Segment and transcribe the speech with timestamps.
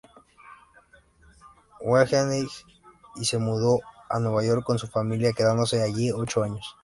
[1.79, 2.49] Guggenheim
[3.17, 6.75] y se mudó a Nueva York con su familia, quedándose allí ocho años.